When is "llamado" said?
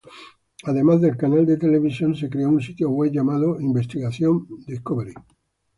3.13-3.61